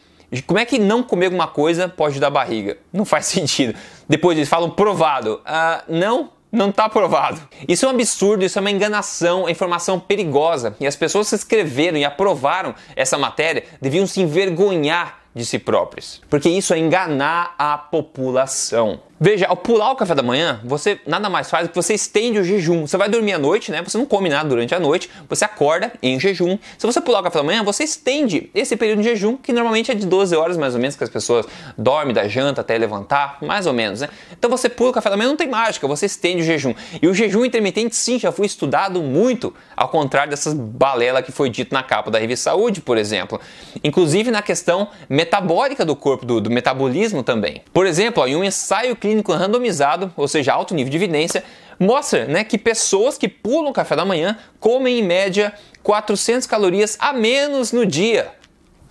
como 0.47 0.59
é 0.59 0.65
que 0.65 0.79
não 0.79 1.03
comer 1.03 1.27
alguma 1.27 1.47
coisa 1.47 1.89
pode 1.89 2.19
dar 2.21 2.31
barriga? 2.31 2.79
Não 2.93 3.05
faz 3.05 3.27
sentido. 3.27 3.75
Depois 4.09 4.37
eles 4.37 4.49
falam 4.49 4.71
provado. 4.71 5.41
Uh, 5.45 5.83
não, 5.89 6.31
não 6.51 6.71
está 6.71 6.89
provado. 6.89 7.41
Isso 7.67 7.85
é 7.85 7.89
um 7.89 7.93
absurdo, 7.93 8.45
isso 8.45 8.59
é 8.59 8.61
uma 8.61 8.71
enganação, 8.71 9.49
é 9.49 9.51
informação 9.51 9.99
perigosa. 9.99 10.77
E 10.79 10.87
as 10.87 10.97
pessoas 10.97 11.29
que 11.29 11.37
escreveram 11.37 11.99
e 11.99 12.05
aprovaram 12.05 12.75
essa 12.95 13.19
matéria 13.19 13.65
deviam 13.81 14.07
se 14.07 14.21
envergonhar 14.21 15.25
de 15.35 15.45
si 15.45 15.59
próprios. 15.59 16.23
Porque 16.31 16.49
isso 16.49 16.73
é 16.73 16.79
enganar 16.79 17.55
a 17.59 17.77
população. 17.77 19.01
Veja, 19.21 19.47
ao 19.47 19.57
pular 19.57 19.93
o 19.93 19.97
café 19.97 20.15
da 20.15 20.23
manhã, 20.23 20.61
você 20.65 20.99
nada 21.07 21.31
mais 21.31 21.49
faz 21.49 21.69
do 21.69 21.71
que 21.71 21.77
você 21.77 21.95
estende 21.95 22.39
o 22.41 22.45
jejum. 22.45 22.87
Você 22.87 22.97
vai 22.97 23.09
dormir 23.09 23.33
à 23.33 23.39
noite, 23.39 23.71
né? 23.71 23.81
Você 23.83 23.97
não 23.97 24.05
come 24.05 24.29
nada 24.29 24.49
durante 24.49 24.75
a 24.75 24.81
noite, 24.81 25.09
você 25.29 25.45
acorda 25.45 25.93
em 26.03 26.19
jejum. 26.19 26.59
Se 26.77 26.85
você 26.85 27.01
pular 27.01 27.21
o 27.21 27.23
café 27.23 27.39
da 27.39 27.45
manhã, 27.45 27.63
você 27.63 27.85
estende 27.85 28.51
esse 28.55 28.77
período 28.77 29.03
de 29.03 29.09
jejum, 29.11 29.37
que 29.37 29.53
normalmente 29.53 29.93
é 29.93 29.95
de 29.95 30.05
12 30.05 30.35
horas 30.35 30.57
mais 30.57 30.75
ou 30.75 30.81
menos, 30.81 30.97
que 30.97 31.05
as 31.05 31.11
pessoas 31.11 31.47
dormem 31.79 32.13
da 32.13 32.27
janta 32.27 32.61
até 32.61 32.77
levantar, 32.77 33.39
mais 33.41 33.67
ou 33.67 33.73
menos, 33.73 34.01
né? 34.01 34.09
Então 34.37 34.51
você 34.51 34.69
pula 34.69 34.91
o 34.91 34.93
café 34.93 35.11
da 35.11 35.17
manhã, 35.17 35.29
não 35.29 35.37
tem 35.37 35.49
mágica, 35.49 35.87
você 35.87 36.07
estende 36.07 36.43
o 36.43 36.45
jejum. 36.45 36.75
E 37.01 37.07
o 37.07 37.15
jejum 37.15 37.45
intermitente, 37.45 37.95
sim, 37.95 38.19
já 38.19 38.33
foi 38.33 38.47
estudado 38.47 39.01
muito, 39.01 39.55
ao 39.77 39.89
contrário 39.89 40.31
dessas 40.31 40.55
balela 40.55 41.23
que 41.23 41.31
foi 41.31 41.49
dito 41.49 41.73
na 41.73 41.83
capa 41.83 42.11
da 42.11 42.19
revista 42.19 42.51
Saúde, 42.51 42.81
por 42.81 42.99
exemplo. 42.99 43.41
Inclusive 43.83 44.31
na 44.31 44.43
questão 44.43 44.89
metabólica 45.09 45.85
do 45.85 45.95
corpo, 45.95 46.27
do, 46.27 46.41
do 46.41 46.51
metabolismo 46.51 47.23
também. 47.23 47.63
Por 47.73 47.87
exemplo, 47.87 48.23
ó, 48.23 48.27
em 48.27 48.35
um 48.35 48.43
ensaio 48.43 48.97
clínico 49.05 49.35
randomizado, 49.35 50.11
ou 50.17 50.27
seja, 50.27 50.55
alto 50.55 50.75
nível 50.75 50.91
de 50.91 50.97
evidência, 50.97 51.45
mostra 51.79 52.25
né, 52.25 52.43
que 52.43 52.57
pessoas 52.57 53.19
que 53.19 53.29
pulam 53.29 53.71
o 53.71 53.73
café 53.75 53.95
da 53.95 54.03
manhã 54.03 54.39
comem 54.59 55.01
em 55.01 55.03
média 55.03 55.53
400 55.83 56.47
calorias 56.47 56.97
a 56.99 57.13
menos 57.13 57.71
no 57.71 57.85
dia. 57.85 58.33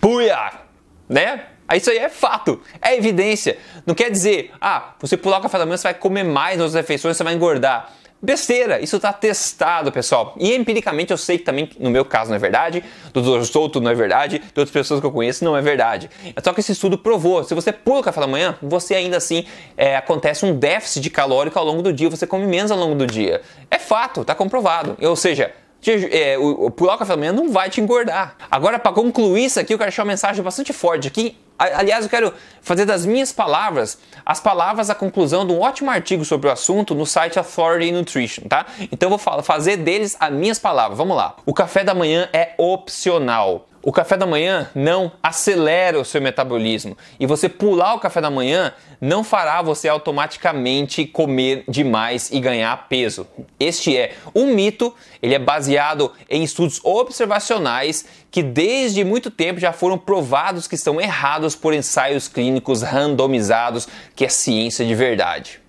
Puia! 0.00 0.52
Né? 1.08 1.46
Isso 1.74 1.90
aí 1.90 1.98
é 1.98 2.08
fato, 2.08 2.60
é 2.80 2.96
evidência. 2.96 3.58
Não 3.84 3.92
quer 3.92 4.08
dizer, 4.08 4.52
ah, 4.60 4.94
você 5.00 5.16
pular 5.16 5.38
o 5.38 5.42
café 5.42 5.58
da 5.58 5.66
manhã, 5.66 5.78
você 5.78 5.88
vai 5.88 5.94
comer 5.94 6.22
mais 6.22 6.60
nas 6.60 6.74
refeições, 6.74 7.16
você 7.16 7.24
vai 7.24 7.34
engordar. 7.34 7.92
Besteira, 8.24 8.80
isso 8.80 8.96
está 8.96 9.12
testado, 9.12 9.92
pessoal. 9.92 10.34
E 10.38 10.54
empiricamente 10.54 11.10
eu 11.10 11.18
sei 11.18 11.36
que 11.36 11.44
também, 11.44 11.68
no 11.78 11.90
meu 11.90 12.06
caso, 12.06 12.30
não 12.30 12.36
é 12.36 12.38
verdade, 12.38 12.82
do 13.12 13.20
Dr. 13.20 13.44
Souto 13.44 13.82
não 13.82 13.90
é 13.90 13.94
verdade, 13.94 14.38
de 14.38 14.44
outras 14.46 14.70
pessoas 14.70 14.98
que 14.98 15.04
eu 15.04 15.12
conheço 15.12 15.44
não 15.44 15.54
é 15.54 15.60
verdade. 15.60 16.08
Só 16.42 16.54
que 16.54 16.60
esse 16.60 16.72
estudo 16.72 16.96
provou, 16.96 17.44
se 17.44 17.54
você 17.54 17.70
pula 17.70 18.00
o 18.00 18.02
café 18.02 18.22
da 18.22 18.26
manhã, 18.26 18.56
você 18.62 18.94
ainda 18.94 19.18
assim 19.18 19.44
é, 19.76 19.94
acontece 19.94 20.46
um 20.46 20.58
déficit 20.58 21.10
calórico 21.10 21.58
ao 21.58 21.66
longo 21.66 21.82
do 21.82 21.92
dia, 21.92 22.08
você 22.08 22.26
come 22.26 22.46
menos 22.46 22.70
ao 22.70 22.78
longo 22.78 22.94
do 22.94 23.06
dia. 23.06 23.42
É 23.70 23.78
fato, 23.78 24.22
está 24.22 24.34
comprovado. 24.34 24.96
Ou 25.02 25.16
seja, 25.16 25.52
é, 26.10 26.38
o, 26.38 26.66
o 26.66 26.70
pular 26.70 26.94
o 26.94 26.98
café 26.98 27.12
da 27.12 27.18
manhã 27.18 27.32
não 27.32 27.50
vai 27.50 27.68
te 27.68 27.78
engordar. 27.78 28.36
Agora, 28.50 28.78
para 28.78 28.92
concluir 28.92 29.44
isso 29.44 29.60
aqui, 29.60 29.74
eu 29.74 29.78
quero 29.78 29.90
deixar 29.90 30.02
uma 30.02 30.12
mensagem 30.12 30.42
bastante 30.42 30.72
forte 30.72 31.08
aqui. 31.08 31.36
Aliás, 31.58 32.04
eu 32.04 32.10
quero 32.10 32.34
fazer 32.60 32.84
das 32.84 33.06
minhas 33.06 33.32
palavras 33.32 33.98
as 34.26 34.40
palavras 34.40 34.90
a 34.90 34.94
conclusão 34.94 35.46
de 35.46 35.52
um 35.52 35.60
ótimo 35.60 35.90
artigo 35.90 36.24
sobre 36.24 36.48
o 36.48 36.52
assunto 36.52 36.94
no 36.94 37.06
site 37.06 37.38
Authority 37.38 37.92
Nutrition, 37.92 38.44
tá? 38.48 38.66
Então 38.90 39.10
eu 39.10 39.18
vou 39.18 39.42
fazer 39.42 39.76
deles 39.76 40.16
as 40.18 40.32
minhas 40.32 40.58
palavras. 40.58 40.98
Vamos 40.98 41.16
lá. 41.16 41.36
O 41.46 41.54
café 41.54 41.84
da 41.84 41.94
manhã 41.94 42.28
é 42.32 42.54
opcional. 42.58 43.68
O 43.86 43.92
café 43.92 44.16
da 44.16 44.24
manhã 44.24 44.70
não 44.74 45.12
acelera 45.22 46.00
o 46.00 46.06
seu 46.06 46.18
metabolismo 46.18 46.96
e 47.20 47.26
você 47.26 47.50
pular 47.50 47.92
o 47.92 48.00
café 48.00 48.18
da 48.18 48.30
manhã 48.30 48.72
não 48.98 49.22
fará 49.22 49.60
você 49.60 49.90
automaticamente 49.90 51.04
comer 51.04 51.64
demais 51.68 52.30
e 52.32 52.40
ganhar 52.40 52.88
peso. 52.88 53.26
Este 53.60 53.94
é 53.94 54.14
um 54.34 54.54
mito, 54.54 54.94
ele 55.22 55.34
é 55.34 55.38
baseado 55.38 56.10
em 56.30 56.42
estudos 56.42 56.80
observacionais 56.82 58.06
que 58.30 58.42
desde 58.42 59.04
muito 59.04 59.30
tempo 59.30 59.60
já 59.60 59.70
foram 59.70 59.98
provados 59.98 60.66
que 60.66 60.76
estão 60.76 60.98
errados 60.98 61.54
por 61.54 61.74
ensaios 61.74 62.26
clínicos 62.26 62.80
randomizados, 62.80 63.86
que 64.16 64.24
é 64.24 64.30
ciência 64.30 64.86
de 64.86 64.94
verdade. 64.94 65.60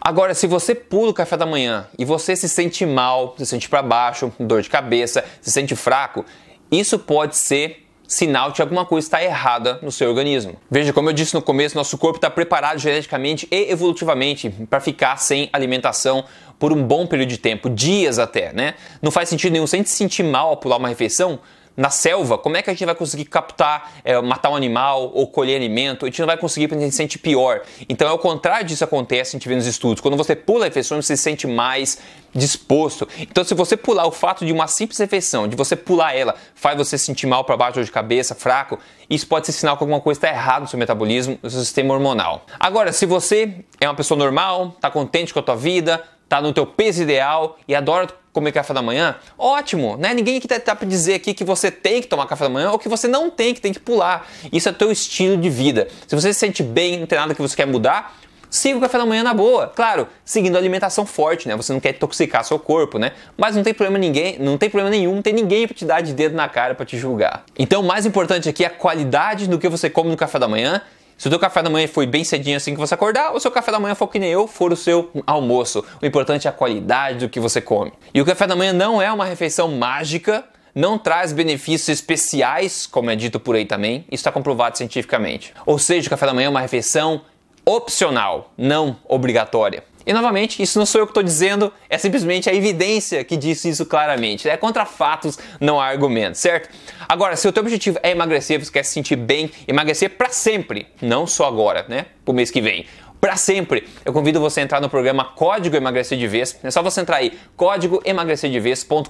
Agora, 0.00 0.34
se 0.34 0.46
você 0.46 0.74
pula 0.74 1.12
o 1.12 1.14
café 1.14 1.34
da 1.34 1.46
manhã 1.46 1.86
e 1.98 2.04
você 2.04 2.36
se 2.36 2.46
sente 2.46 2.84
mal, 2.84 3.34
se 3.38 3.46
sente 3.46 3.70
para 3.70 3.80
baixo, 3.80 4.30
dor 4.38 4.60
de 4.60 4.68
cabeça, 4.68 5.24
se 5.40 5.50
sente 5.50 5.74
fraco, 5.74 6.26
isso 6.70 6.98
pode 6.98 7.36
ser 7.36 7.84
sinal 8.06 8.52
de 8.52 8.60
alguma 8.60 8.84
coisa 8.84 9.06
está 9.06 9.22
errada 9.22 9.78
no 9.82 9.90
seu 9.90 10.08
organismo. 10.08 10.56
Veja, 10.70 10.92
como 10.92 11.08
eu 11.08 11.12
disse 11.12 11.34
no 11.34 11.42
começo, 11.42 11.76
nosso 11.76 11.96
corpo 11.98 12.18
está 12.18 12.30
preparado 12.30 12.78
geneticamente 12.78 13.48
e 13.50 13.70
evolutivamente 13.70 14.50
para 14.68 14.80
ficar 14.80 15.16
sem 15.16 15.48
alimentação 15.52 16.24
por 16.58 16.72
um 16.72 16.82
bom 16.82 17.06
período 17.06 17.30
de 17.30 17.38
tempo, 17.38 17.68
dias 17.68 18.18
até, 18.18 18.52
né? 18.52 18.74
Não 19.02 19.10
faz 19.10 19.28
sentido 19.28 19.52
nenhum. 19.52 19.66
Se 19.66 19.82
se 19.84 19.96
sentir 19.96 20.22
mal 20.22 20.48
ao 20.48 20.56
pular 20.56 20.76
uma 20.76 20.88
refeição, 20.88 21.40
na 21.76 21.90
selva, 21.90 22.38
como 22.38 22.56
é 22.56 22.62
que 22.62 22.70
a 22.70 22.72
gente 22.72 22.84
vai 22.84 22.94
conseguir 22.94 23.24
captar, 23.24 23.92
é, 24.04 24.20
matar 24.20 24.50
um 24.50 24.56
animal 24.56 25.10
ou 25.12 25.26
colher 25.26 25.56
alimento? 25.56 26.04
A 26.04 26.08
gente 26.08 26.20
não 26.20 26.26
vai 26.26 26.36
conseguir 26.36 26.68
porque 26.68 26.80
a 26.80 26.84
gente 26.84 26.92
se 26.92 26.98
sente 26.98 27.18
pior. 27.18 27.62
Então 27.88 28.08
é 28.08 28.12
o 28.12 28.18
contrário 28.18 28.66
disso 28.66 28.84
acontece, 28.84 29.30
a 29.30 29.38
gente 29.38 29.48
vê 29.48 29.56
nos 29.56 29.66
estudos. 29.66 30.00
Quando 30.00 30.16
você 30.16 30.36
pula 30.36 30.64
a 30.64 30.68
refeição, 30.68 31.00
você 31.00 31.16
se 31.16 31.22
sente 31.22 31.46
mais 31.46 31.98
disposto. 32.34 33.08
Então, 33.18 33.44
se 33.44 33.54
você 33.54 33.76
pular 33.76 34.06
o 34.06 34.10
fato 34.10 34.44
de 34.44 34.52
uma 34.52 34.66
simples 34.66 34.98
refeição, 34.98 35.46
de 35.46 35.54
você 35.54 35.76
pular 35.76 36.14
ela, 36.14 36.34
faz 36.54 36.76
você 36.76 36.98
se 36.98 37.04
sentir 37.04 37.26
mal 37.26 37.44
para 37.44 37.56
baixo, 37.56 37.82
de 37.82 37.90
cabeça, 37.90 38.34
fraco, 38.34 38.78
isso 39.08 39.26
pode 39.26 39.46
ser 39.46 39.52
sinal 39.52 39.76
que 39.76 39.84
alguma 39.84 40.00
coisa 40.00 40.18
está 40.18 40.28
errada 40.28 40.60
no 40.60 40.68
seu 40.68 40.78
metabolismo, 40.78 41.38
no 41.42 41.48
seu 41.48 41.60
sistema 41.60 41.94
hormonal. 41.94 42.44
Agora, 42.58 42.92
se 42.92 43.06
você 43.06 43.64
é 43.80 43.88
uma 43.88 43.94
pessoa 43.94 44.18
normal, 44.18 44.72
está 44.74 44.90
contente 44.90 45.32
com 45.32 45.38
a 45.38 45.42
tua 45.42 45.56
vida, 45.56 46.02
está 46.24 46.40
no 46.40 46.52
teu 46.52 46.66
peso 46.66 47.02
ideal 47.02 47.56
e 47.68 47.74
adora 47.74 48.08
comer 48.34 48.50
café 48.50 48.74
da 48.74 48.82
manhã, 48.82 49.14
ótimo, 49.38 49.96
né? 49.96 50.12
Ninguém 50.12 50.38
aqui 50.38 50.48
tá, 50.48 50.58
tá 50.58 50.74
para 50.74 50.88
dizer 50.88 51.14
aqui 51.14 51.32
que 51.32 51.44
você 51.44 51.70
tem 51.70 52.02
que 52.02 52.08
tomar 52.08 52.26
café 52.26 52.44
da 52.44 52.50
manhã 52.50 52.72
ou 52.72 52.78
que 52.78 52.88
você 52.88 53.06
não 53.06 53.30
tem, 53.30 53.54
que 53.54 53.60
tem 53.60 53.72
que 53.72 53.78
pular. 53.78 54.28
Isso 54.52 54.68
é 54.68 54.72
teu 54.72 54.90
estilo 54.90 55.36
de 55.36 55.48
vida. 55.48 55.86
Se 56.08 56.16
você 56.16 56.32
se 56.34 56.40
sente 56.40 56.62
bem, 56.62 56.98
não 56.98 57.06
tem 57.06 57.16
nada 57.16 57.32
que 57.32 57.40
você 57.40 57.54
quer 57.54 57.66
mudar, 57.66 58.18
siga 58.50 58.76
o 58.76 58.80
café 58.80 58.98
da 58.98 59.06
manhã 59.06 59.22
na 59.22 59.32
boa. 59.32 59.68
Claro, 59.68 60.08
seguindo 60.24 60.56
a 60.56 60.58
alimentação 60.58 61.06
forte, 61.06 61.46
né? 61.46 61.54
Você 61.54 61.72
não 61.72 61.78
quer 61.78 61.90
intoxicar 61.90 62.44
seu 62.44 62.58
corpo, 62.58 62.98
né? 62.98 63.12
Mas 63.36 63.54
não 63.54 63.62
tem 63.62 63.72
problema 63.72 63.98
ninguém, 63.98 64.36
não 64.40 64.58
tem 64.58 64.68
problema 64.68 64.90
nenhum, 64.90 65.14
não 65.14 65.22
tem 65.22 65.32
ninguém 65.32 65.68
para 65.68 65.76
te 65.76 65.84
dar 65.84 66.00
de 66.00 66.12
dedo 66.12 66.34
na 66.34 66.48
cara 66.48 66.74
para 66.74 66.84
te 66.84 66.98
julgar. 66.98 67.44
Então, 67.56 67.82
o 67.82 67.84
mais 67.84 68.04
importante 68.04 68.48
aqui 68.48 68.64
é 68.64 68.66
a 68.66 68.70
qualidade 68.70 69.46
do 69.46 69.60
que 69.60 69.68
você 69.68 69.88
come 69.88 70.10
no 70.10 70.16
café 70.16 70.40
da 70.40 70.48
manhã 70.48 70.82
se 71.24 71.28
o 71.28 71.30
teu 71.30 71.38
café 71.38 71.62
da 71.62 71.70
manhã 71.70 71.88
foi 71.88 72.04
bem 72.04 72.22
cedinho 72.22 72.54
assim 72.54 72.74
que 72.74 72.78
você 72.78 72.92
acordar, 72.92 73.34
o 73.34 73.50
café 73.50 73.72
da 73.72 73.80
manhã 73.80 73.94
for 73.94 74.08
que 74.08 74.18
nem 74.18 74.30
eu, 74.30 74.46
for 74.46 74.70
o 74.70 74.76
seu 74.76 75.10
almoço. 75.26 75.82
O 76.02 76.04
importante 76.04 76.46
é 76.46 76.50
a 76.50 76.52
qualidade 76.52 77.20
do 77.20 77.30
que 77.30 77.40
você 77.40 77.62
come. 77.62 77.94
E 78.12 78.20
o 78.20 78.26
café 78.26 78.46
da 78.46 78.54
manhã 78.54 78.74
não 78.74 79.00
é 79.00 79.10
uma 79.10 79.24
refeição 79.24 79.68
mágica, 79.68 80.44
não 80.74 80.98
traz 80.98 81.32
benefícios 81.32 81.88
especiais, 81.88 82.86
como 82.86 83.08
é 83.08 83.16
dito 83.16 83.40
por 83.40 83.56
aí 83.56 83.64
também, 83.64 84.04
isso 84.08 84.20
está 84.20 84.30
comprovado 84.30 84.76
cientificamente. 84.76 85.54
Ou 85.64 85.78
seja, 85.78 86.08
o 86.08 86.10
café 86.10 86.26
da 86.26 86.34
manhã 86.34 86.48
é 86.48 86.50
uma 86.50 86.60
refeição 86.60 87.22
opcional, 87.64 88.52
não 88.58 88.94
obrigatória. 89.08 89.82
E 90.06 90.12
novamente, 90.12 90.62
isso 90.62 90.78
não 90.78 90.84
sou 90.84 91.00
eu 91.00 91.06
que 91.06 91.10
estou 91.10 91.22
dizendo, 91.22 91.72
é 91.88 91.96
simplesmente 91.96 92.50
a 92.50 92.54
evidência 92.54 93.24
que 93.24 93.36
diz 93.36 93.64
isso 93.64 93.86
claramente. 93.86 94.48
É 94.48 94.56
contra 94.56 94.84
fatos, 94.84 95.38
não 95.60 95.80
há 95.80 95.86
argumentos, 95.86 96.40
certo? 96.40 96.68
Agora, 97.08 97.36
se 97.36 97.48
o 97.48 97.52
teu 97.52 97.62
objetivo 97.62 97.98
é 98.02 98.10
emagrecer, 98.10 98.62
você 98.62 98.70
quer 98.70 98.82
se 98.82 98.92
sentir 98.92 99.16
bem, 99.16 99.50
emagrecer 99.66 100.10
para 100.10 100.28
sempre, 100.28 100.86
não 101.00 101.26
só 101.26 101.46
agora, 101.46 101.86
né? 101.88 102.06
Pro 102.24 102.34
mês 102.34 102.50
que 102.50 102.60
vem 102.60 102.86
para 103.24 103.36
sempre. 103.36 103.88
Eu 104.04 104.12
convido 104.12 104.38
você 104.38 104.60
a 104.60 104.62
entrar 104.62 104.82
no 104.82 104.90
programa 104.90 105.24
Código 105.24 105.74
Emagrecer 105.74 106.18
de 106.18 106.28
Vez. 106.28 106.60
É 106.62 106.70
só 106.70 106.82
você 106.82 107.00
entrar 107.00 107.16
aí, 107.16 107.38
códigoemagrecerdevez.com.br, 107.56 109.08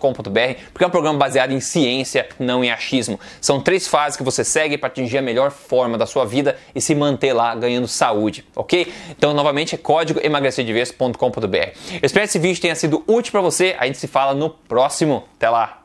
porque 0.73 0.85
é 0.85 0.87
um 0.87 0.90
programa 0.90 1.18
baseado 1.18 1.50
em 1.50 1.59
ciência, 1.59 2.28
não 2.38 2.62
em 2.62 2.71
achismo. 2.71 3.18
São 3.40 3.61
três 3.61 3.88
fases 3.88 4.16
que 4.16 4.23
você 4.23 4.44
segue 4.44 4.78
para 4.78 4.87
atingir 4.87 5.18
a 5.18 5.23
melhor 5.23 5.50
forma 5.50 5.99
da 5.99 6.06
sua 6.06 6.25
vida 6.25 6.56
e 6.73 6.80
se 6.80 6.94
manter 6.94 7.33
lá 7.33 7.56
ganhando 7.56 7.88
saúde, 7.88 8.47
ok? 8.54 8.87
Então, 9.11 9.35
novamente, 9.35 9.75
é 9.75 9.78
códigoemagrecerdevez.com.br. 9.78 11.71
Espero 12.00 12.25
que 12.25 12.30
esse 12.30 12.38
vídeo 12.38 12.62
tenha 12.62 12.76
sido 12.76 13.02
útil 13.09 13.33
para 13.33 13.40
você. 13.40 13.75
A 13.80 13.87
gente 13.87 13.99
se 13.99 14.06
fala 14.06 14.33
no 14.33 14.49
próximo. 14.49 15.25
Até 15.35 15.50
lá! 15.50 15.83